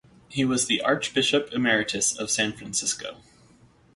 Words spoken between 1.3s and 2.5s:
Emeritus of